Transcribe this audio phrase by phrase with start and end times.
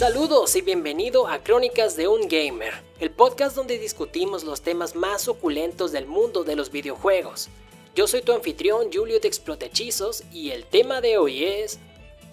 [0.00, 5.28] Saludos y bienvenido a Crónicas de un Gamer, el podcast donde discutimos los temas más
[5.28, 7.50] oculentos del mundo de los videojuegos.
[7.94, 11.80] Yo soy tu anfitrión Julio de Explotechizos y el tema de hoy es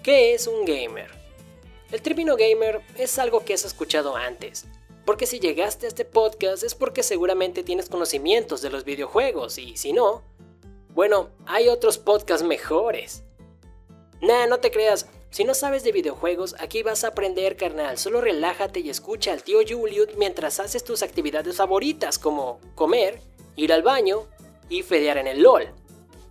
[0.02, 1.11] ¿Qué es un gamer?
[1.92, 4.64] El término gamer es algo que has escuchado antes,
[5.06, 9.75] porque si llegaste a este podcast es porque seguramente tienes conocimientos de los videojuegos y
[9.75, 10.24] si no,
[10.93, 13.24] bueno, hay otros podcasts mejores.
[14.21, 17.98] Nah, no te creas, si no sabes de videojuegos, aquí vas a aprender, carnal.
[17.98, 23.22] Solo relájate y escucha al tío Julius mientras haces tus actividades favoritas, como comer,
[23.56, 24.26] ir al baño
[24.70, 25.70] y fedear en el LOL.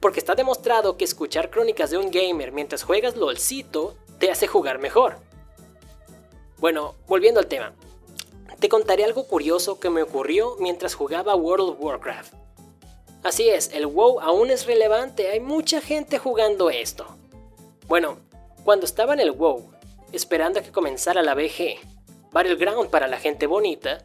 [0.01, 4.79] Porque está demostrado que escuchar crónicas de un gamer mientras juegas LOLcito te hace jugar
[4.79, 5.19] mejor.
[6.59, 7.75] Bueno, volviendo al tema.
[8.59, 12.33] Te contaré algo curioso que me ocurrió mientras jugaba World of Warcraft.
[13.23, 17.07] Así es, el WoW aún es relevante, hay mucha gente jugando esto.
[17.89, 18.19] Bueno,
[18.66, 19.70] cuando estaba en el WoW,
[20.11, 21.79] esperando a que comenzara la BG,
[22.32, 24.04] Battleground para la gente bonita,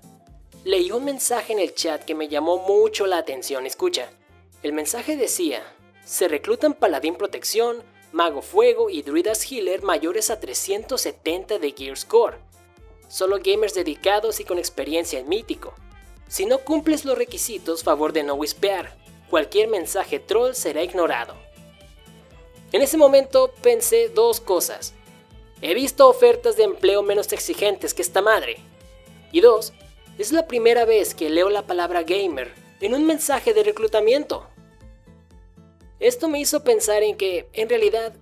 [0.63, 3.66] leí un mensaje en el chat que me llamó mucho la atención.
[3.66, 4.11] Escucha,
[4.61, 5.63] el mensaje decía,
[6.05, 12.38] se reclutan paladín protección, mago fuego y druidas healer mayores a 370 de Gear Score.
[13.08, 15.73] Solo gamers dedicados y con experiencia en mítico.
[16.27, 18.95] Si no cumples los requisitos, favor de no whispear.
[19.27, 21.33] Cualquier mensaje troll será ignorado.
[22.72, 24.94] En ese momento pensé dos cosas.
[25.61, 28.58] He visto ofertas de empleo menos exigentes que esta madre.
[29.31, 29.73] Y dos,
[30.17, 34.47] es la primera vez que leo la palabra gamer en un mensaje de reclutamiento.
[35.99, 38.14] Esto me hizo pensar en que, en realidad,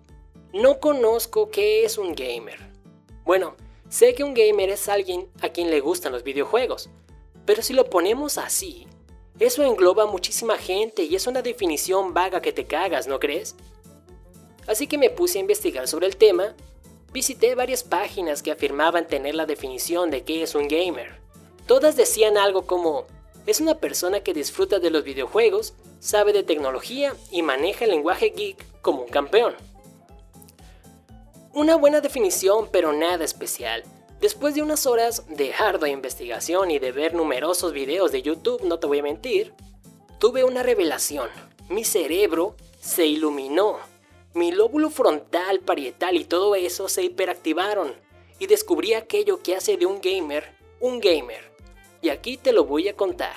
[0.51, 2.59] no conozco qué es un gamer.
[3.23, 3.55] Bueno,
[3.87, 6.89] sé que un gamer es alguien a quien le gustan los videojuegos,
[7.45, 8.87] pero si lo ponemos así,
[9.39, 13.55] eso engloba a muchísima gente y es una definición vaga que te cagas, ¿no crees?
[14.69, 16.53] Así que me puse a investigar sobre el tema,
[17.11, 21.19] visité varias páginas que afirmaban tener la definición de qué es un gamer.
[21.65, 23.05] Todas decían algo como,
[23.47, 28.29] es una persona que disfruta de los videojuegos, sabe de tecnología y maneja el lenguaje
[28.29, 29.55] geek como un campeón.
[31.51, 33.83] Una buena definición, pero nada especial.
[34.21, 38.77] Después de unas horas de ardua investigación y de ver numerosos videos de YouTube, no
[38.77, 39.51] te voy a mentir,
[40.19, 41.27] tuve una revelación.
[41.69, 43.88] Mi cerebro se iluminó
[44.33, 47.93] mi lóbulo frontal, parietal y todo eso se hiperactivaron
[48.39, 51.49] y descubrí aquello que hace de un gamer un gamer.
[52.01, 53.35] Y aquí te lo voy a contar.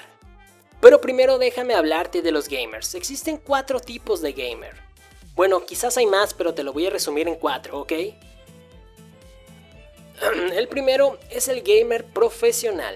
[0.81, 2.95] Pero primero déjame hablarte de los gamers.
[2.95, 4.77] Existen cuatro tipos de gamer.
[5.35, 7.93] Bueno, quizás hay más, pero te lo voy a resumir en cuatro, ¿ok?
[10.53, 12.95] El primero es el gamer profesional.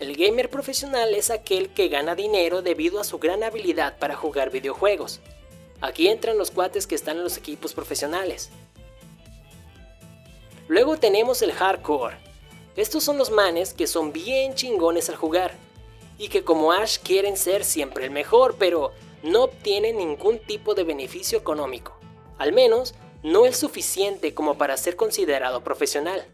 [0.00, 4.50] El gamer profesional es aquel que gana dinero debido a su gran habilidad para jugar
[4.50, 5.20] videojuegos.
[5.80, 8.50] Aquí entran los cuates que están en los equipos profesionales.
[10.68, 12.16] Luego tenemos el hardcore.
[12.76, 15.54] Estos son los manes que son bien chingones al jugar
[16.18, 18.92] y que como Ash quieren ser siempre el mejor, pero
[19.22, 21.98] no obtienen ningún tipo de beneficio económico.
[22.38, 26.26] Al menos no es suficiente como para ser considerado profesional.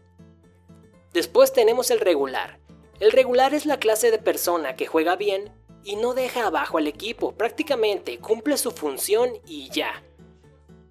[1.13, 2.59] Después tenemos el regular.
[2.99, 5.51] El regular es la clase de persona que juega bien
[5.83, 10.03] y no deja abajo al equipo, prácticamente cumple su función y ya.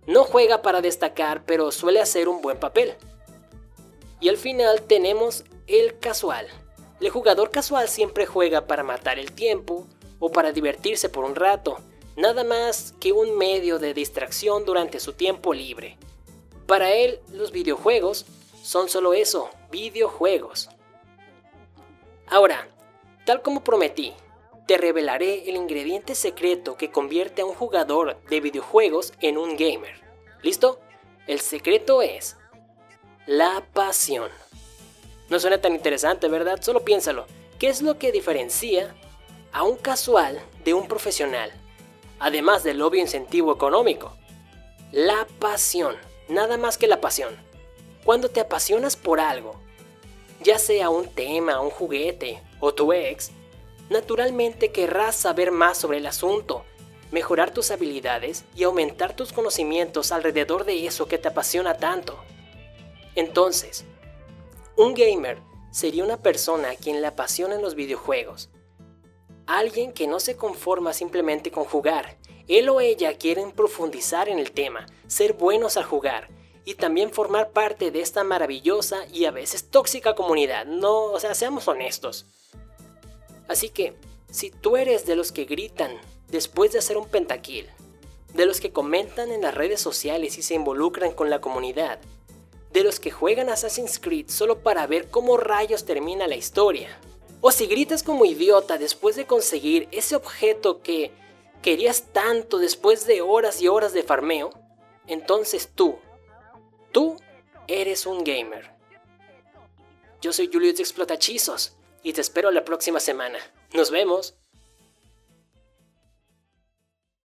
[0.07, 2.95] No juega para destacar, pero suele hacer un buen papel.
[4.21, 6.47] Y al final tenemos el casual.
[7.01, 9.87] El jugador casual siempre juega para matar el tiempo
[10.19, 11.79] o para divertirse por un rato,
[12.17, 15.99] nada más que un medio de distracción durante su tiempo libre.
[16.67, 18.27] Para él, los videojuegos
[18.63, 20.69] son solo eso, videojuegos.
[22.29, 22.69] Ahora,
[23.27, 24.15] tal como prometí,
[24.67, 30.01] te revelaré el ingrediente secreto que convierte a un jugador de videojuegos en un gamer.
[30.43, 30.81] ¿Listo?
[31.27, 32.37] El secreto es
[33.27, 34.31] la pasión.
[35.29, 36.61] No suena tan interesante, ¿verdad?
[36.61, 37.27] Solo piénsalo.
[37.59, 38.95] ¿Qué es lo que diferencia
[39.53, 41.53] a un casual de un profesional?
[42.19, 44.17] Además del obvio incentivo económico.
[44.91, 45.97] La pasión.
[46.29, 47.37] Nada más que la pasión.
[48.05, 49.61] Cuando te apasionas por algo,
[50.41, 53.31] ya sea un tema, un juguete o tu ex,
[53.91, 56.65] naturalmente querrás saber más sobre el asunto,
[57.11, 62.19] mejorar tus habilidades y aumentar tus conocimientos alrededor de eso que te apasiona tanto.
[63.15, 63.85] Entonces,
[64.77, 65.39] un gamer
[65.71, 68.51] sería una persona a quien le apasionan los videojuegos.
[69.47, 72.17] Alguien que no se conforma simplemente con jugar.
[72.49, 76.29] Él o ella quieren profundizar en el tema, ser buenos al jugar
[76.65, 80.65] y también formar parte de esta maravillosa y a veces tóxica comunidad.
[80.65, 82.27] No, o sea, seamos honestos.
[83.53, 83.93] Así que,
[84.31, 85.93] si tú eres de los que gritan
[86.29, 87.69] después de hacer un pentakill,
[88.33, 91.99] de los que comentan en las redes sociales y se involucran con la comunidad,
[92.73, 96.99] de los que juegan Assassin's Creed solo para ver cómo rayos termina la historia.
[97.43, 101.11] O si gritas como idiota después de conseguir ese objeto que
[101.61, 104.49] querías tanto después de horas y horas de farmeo,
[105.07, 105.99] entonces tú,
[106.91, 107.19] tú
[107.69, 108.71] eres un gamer.
[110.23, 113.39] Yo soy Julius de Explotachizos y te espero la próxima semana.
[113.73, 114.37] Nos vemos.